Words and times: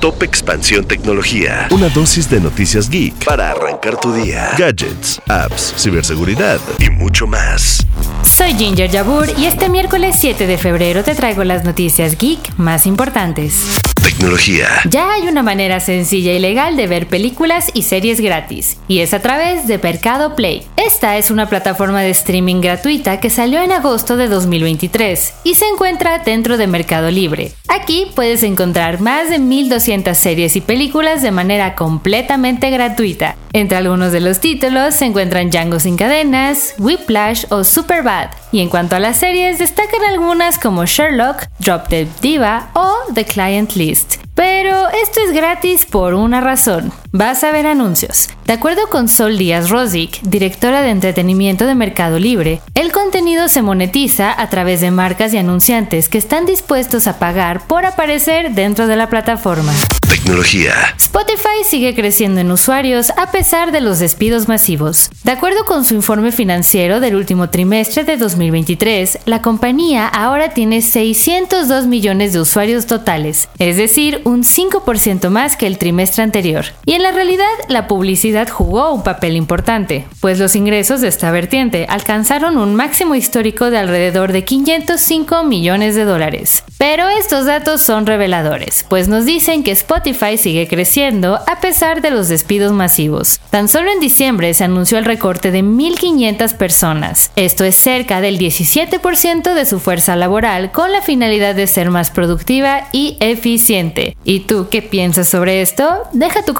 Top 0.00 0.20
Expansión 0.24 0.84
Tecnología. 0.84 1.68
Una 1.70 1.88
dosis 1.88 2.28
de 2.28 2.40
noticias 2.40 2.90
geek 2.90 3.24
para 3.24 3.52
arrancar 3.52 4.00
tu 4.00 4.12
día. 4.12 4.50
Gadgets, 4.58 5.20
apps, 5.28 5.74
ciberseguridad 5.78 6.58
y 6.80 6.90
mucho 6.90 7.28
más. 7.28 7.86
Soy 8.24 8.54
Ginger 8.54 8.90
Yabur 8.90 9.28
y 9.38 9.44
este 9.46 9.68
miércoles 9.68 10.16
7 10.18 10.48
de 10.48 10.58
febrero 10.58 11.04
te 11.04 11.14
traigo 11.14 11.44
las 11.44 11.62
noticias 11.62 12.18
geek 12.18 12.58
más 12.58 12.86
importantes. 12.88 13.78
Tecnología. 14.02 14.66
Ya 14.90 15.12
hay 15.12 15.28
una 15.28 15.44
manera 15.44 15.78
sencilla 15.78 16.32
y 16.32 16.40
legal 16.40 16.76
de 16.76 16.88
ver 16.88 17.06
películas 17.06 17.70
y 17.72 17.82
series 17.82 18.20
gratis, 18.20 18.78
y 18.88 18.98
es 18.98 19.14
a 19.14 19.20
través 19.20 19.68
de 19.68 19.78
Mercado 19.78 20.34
Play. 20.34 20.66
Esta 20.84 21.16
es 21.16 21.30
una 21.30 21.48
plataforma 21.48 22.00
de 22.00 22.10
streaming 22.10 22.60
gratuita 22.60 23.20
que 23.20 23.30
salió 23.30 23.62
en 23.62 23.70
agosto 23.70 24.16
de 24.16 24.26
2023 24.26 25.34
y 25.44 25.54
se 25.54 25.68
encuentra 25.68 26.18
dentro 26.18 26.56
de 26.56 26.66
Mercado 26.66 27.08
Libre. 27.08 27.52
Aquí 27.68 28.10
puedes 28.16 28.42
encontrar 28.42 29.00
más 29.00 29.30
de 29.30 29.38
1200 29.38 30.18
series 30.18 30.56
y 30.56 30.60
películas 30.60 31.22
de 31.22 31.30
manera 31.30 31.76
completamente 31.76 32.68
gratuita. 32.70 33.36
Entre 33.52 33.78
algunos 33.78 34.10
de 34.10 34.18
los 34.18 34.40
títulos 34.40 34.96
se 34.96 35.04
encuentran 35.04 35.50
Django 35.50 35.78
sin 35.78 35.96
cadenas, 35.96 36.74
Whiplash 36.78 37.44
o 37.50 37.62
Superbad. 37.62 38.30
Y 38.50 38.58
en 38.58 38.68
cuanto 38.68 38.96
a 38.96 38.98
las 38.98 39.18
series, 39.18 39.60
destacan 39.60 40.02
algunas 40.08 40.58
como 40.58 40.84
Sherlock, 40.84 41.44
Drop 41.60 41.86
Dead 41.90 42.08
Diva 42.20 42.70
o 42.74 42.92
The 43.14 43.24
Client 43.24 43.74
List. 43.76 44.16
Pero 44.34 44.88
esto 44.88 45.20
es 45.24 45.32
gratis 45.32 45.86
por 45.86 46.14
una 46.14 46.40
razón. 46.40 46.92
Vas 47.14 47.44
a 47.44 47.52
ver 47.52 47.66
anuncios. 47.66 48.30
De 48.46 48.54
acuerdo 48.54 48.88
con 48.88 49.06
Sol 49.06 49.36
Díaz 49.36 49.68
Rosic, 49.68 50.22
directora 50.22 50.80
de 50.80 50.88
entretenimiento 50.88 51.66
de 51.66 51.74
Mercado 51.74 52.18
Libre, 52.18 52.62
el 52.74 52.90
contenido 52.90 53.48
se 53.48 53.60
monetiza 53.60 54.32
a 54.40 54.48
través 54.48 54.80
de 54.80 54.90
marcas 54.90 55.34
y 55.34 55.36
anunciantes 55.36 56.08
que 56.08 56.16
están 56.16 56.46
dispuestos 56.46 57.06
a 57.06 57.18
pagar 57.18 57.66
por 57.66 57.84
aparecer 57.84 58.52
dentro 58.52 58.86
de 58.86 58.96
la 58.96 59.10
plataforma. 59.10 59.74
Tecnología. 60.08 60.74
Spotify 60.98 61.64
sigue 61.64 61.94
creciendo 61.94 62.40
en 62.40 62.50
usuarios 62.50 63.10
a 63.16 63.30
pesar 63.30 63.72
de 63.72 63.80
los 63.80 63.98
despidos 63.98 64.48
masivos. 64.48 65.10
De 65.24 65.32
acuerdo 65.32 65.64
con 65.64 65.84
su 65.84 65.94
informe 65.94 66.32
financiero 66.32 67.00
del 67.00 67.16
último 67.16 67.50
trimestre 67.50 68.04
de 68.04 68.16
2023, 68.16 69.20
la 69.24 69.42
compañía 69.42 70.06
ahora 70.06 70.50
tiene 70.50 70.80
602 70.80 71.86
millones 71.86 72.32
de 72.32 72.40
usuarios 72.40 72.86
totales, 72.86 73.48
es 73.58 73.76
decir, 73.76 74.20
un 74.24 74.44
5% 74.44 75.28
más 75.30 75.56
que 75.56 75.66
el 75.66 75.78
trimestre 75.78 76.22
anterior. 76.22 76.66
Y 76.84 76.94
en 76.94 77.01
la 77.02 77.12
realidad, 77.12 77.44
la 77.68 77.88
publicidad 77.88 78.48
jugó 78.48 78.92
un 78.92 79.02
papel 79.02 79.36
importante, 79.36 80.06
pues 80.20 80.38
los 80.38 80.56
ingresos 80.56 81.00
de 81.00 81.08
esta 81.08 81.30
vertiente 81.30 81.86
alcanzaron 81.88 82.58
un 82.58 82.74
máximo 82.74 83.14
histórico 83.14 83.70
de 83.70 83.78
alrededor 83.78 84.32
de 84.32 84.44
505 84.44 85.44
millones 85.44 85.94
de 85.94 86.04
dólares. 86.04 86.64
Pero 86.78 87.08
estos 87.08 87.46
datos 87.46 87.82
son 87.82 88.06
reveladores, 88.06 88.84
pues 88.88 89.08
nos 89.08 89.24
dicen 89.24 89.62
que 89.64 89.72
Spotify 89.72 90.38
sigue 90.38 90.68
creciendo 90.68 91.40
a 91.46 91.60
pesar 91.60 92.02
de 92.02 92.10
los 92.10 92.28
despidos 92.28 92.72
masivos. 92.72 93.40
Tan 93.50 93.68
solo 93.68 93.90
en 93.90 94.00
diciembre 94.00 94.54
se 94.54 94.64
anunció 94.64 94.98
el 94.98 95.04
recorte 95.04 95.50
de 95.50 95.62
1.500 95.62 96.56
personas. 96.56 97.30
Esto 97.36 97.64
es 97.64 97.76
cerca 97.76 98.20
del 98.20 98.38
17% 98.38 99.54
de 99.54 99.66
su 99.66 99.80
fuerza 99.80 100.16
laboral 100.16 100.72
con 100.72 100.92
la 100.92 101.02
finalidad 101.02 101.54
de 101.54 101.66
ser 101.66 101.90
más 101.90 102.10
productiva 102.10 102.88
y 102.92 103.16
eficiente. 103.20 104.16
¿Y 104.24 104.40
tú 104.40 104.68
qué 104.70 104.82
piensas 104.82 105.28
sobre 105.28 105.62
esto? 105.62 105.88
Deja 106.12 106.44
tu 106.44 106.54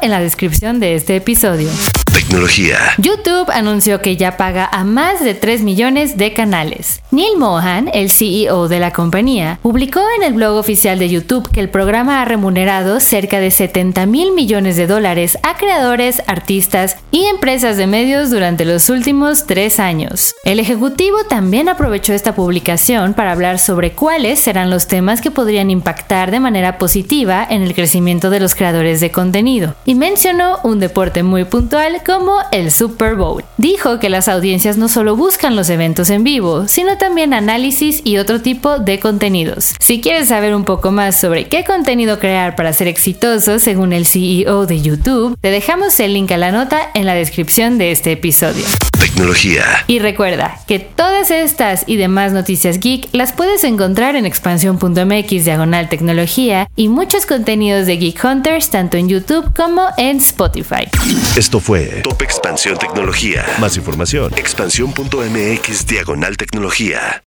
en 0.00 0.10
la 0.10 0.20
descripción 0.20 0.78
de 0.78 0.94
este 0.94 1.16
episodio. 1.16 1.68
Tecnología. 2.16 2.78
YouTube 2.96 3.50
anunció 3.52 4.00
que 4.00 4.16
ya 4.16 4.38
paga 4.38 4.66
a 4.72 4.84
más 4.84 5.22
de 5.22 5.34
3 5.34 5.60
millones 5.60 6.16
de 6.16 6.32
canales. 6.32 7.02
Neil 7.10 7.36
Mohan, 7.36 7.90
el 7.92 8.10
CEO 8.10 8.68
de 8.68 8.80
la 8.80 8.90
compañía, 8.90 9.58
publicó 9.60 10.00
en 10.16 10.22
el 10.22 10.32
blog 10.32 10.56
oficial 10.56 10.98
de 10.98 11.10
YouTube 11.10 11.50
que 11.50 11.60
el 11.60 11.68
programa 11.68 12.22
ha 12.22 12.24
remunerado 12.24 13.00
cerca 13.00 13.38
de 13.38 13.50
70 13.50 14.06
mil 14.06 14.32
millones 14.32 14.78
de 14.78 14.86
dólares 14.86 15.36
a 15.42 15.58
creadores, 15.58 16.22
artistas 16.26 16.96
y 17.10 17.26
empresas 17.26 17.76
de 17.76 17.86
medios 17.86 18.30
durante 18.30 18.64
los 18.64 18.88
últimos 18.88 19.46
tres 19.46 19.78
años. 19.78 20.34
El 20.44 20.58
ejecutivo 20.58 21.24
también 21.28 21.68
aprovechó 21.68 22.14
esta 22.14 22.34
publicación 22.34 23.12
para 23.12 23.32
hablar 23.32 23.58
sobre 23.58 23.92
cuáles 23.92 24.38
serán 24.38 24.70
los 24.70 24.86
temas 24.86 25.20
que 25.20 25.30
podrían 25.30 25.70
impactar 25.70 26.30
de 26.30 26.40
manera 26.40 26.78
positiva 26.78 27.46
en 27.48 27.60
el 27.60 27.74
crecimiento 27.74 28.30
de 28.30 28.40
los 28.40 28.54
creadores 28.54 29.00
de 29.00 29.10
contenido 29.10 29.74
y 29.84 29.94
mencionó 29.94 30.60
un 30.62 30.80
deporte 30.80 31.22
muy 31.22 31.44
puntual 31.44 32.00
como 32.06 32.38
el 32.52 32.70
Super 32.70 33.16
Bowl. 33.16 33.44
Dijo 33.56 33.98
que 33.98 34.08
las 34.08 34.28
audiencias 34.28 34.76
no 34.76 34.88
solo 34.88 35.16
buscan 35.16 35.56
los 35.56 35.68
eventos 35.68 36.08
en 36.08 36.22
vivo, 36.22 36.68
sino 36.68 36.98
también 36.98 37.34
análisis 37.34 38.00
y 38.04 38.18
otro 38.18 38.40
tipo 38.40 38.78
de 38.78 39.00
contenidos. 39.00 39.74
Si 39.80 40.00
quieres 40.00 40.28
saber 40.28 40.54
un 40.54 40.64
poco 40.64 40.92
más 40.92 41.18
sobre 41.18 41.48
qué 41.48 41.64
contenido 41.64 42.20
crear 42.20 42.54
para 42.54 42.72
ser 42.72 42.86
exitoso 42.86 43.58
según 43.58 43.92
el 43.92 44.06
CEO 44.06 44.66
de 44.66 44.80
YouTube, 44.80 45.36
te 45.40 45.50
dejamos 45.50 45.98
el 45.98 46.14
link 46.14 46.30
a 46.30 46.36
la 46.36 46.52
nota 46.52 46.90
en 46.94 47.06
la 47.06 47.14
descripción 47.14 47.76
de 47.76 47.90
este 47.90 48.12
episodio. 48.12 48.64
Tecnología. 49.00 49.64
Y 49.88 49.98
recuerda 49.98 50.60
que 50.68 50.78
todas 50.78 51.30
estas 51.30 51.84
y 51.86 51.96
demás 51.96 52.32
noticias 52.32 52.78
geek 52.78 53.08
las 53.12 53.32
puedes 53.32 53.64
encontrar 53.64 54.14
en 54.14 54.26
expansión.mx 54.26 55.44
diagonal 55.44 55.88
tecnología 55.88 56.68
y 56.76 56.88
muchos 56.88 57.26
contenidos 57.26 57.86
de 57.86 57.96
Geek 57.96 58.24
Hunters 58.24 58.70
tanto 58.70 58.96
en 58.96 59.08
YouTube 59.08 59.52
como 59.54 59.86
en 59.96 60.18
Spotify. 60.18 60.88
Esto 61.36 61.60
fue 61.60 61.95
Top 62.02 62.22
Expansión 62.22 62.78
Tecnología. 62.78 63.44
Más 63.60 63.76
información. 63.76 64.32
Expansión.mx 64.36 65.86
Diagonal 65.86 66.36
Tecnología. 66.36 67.22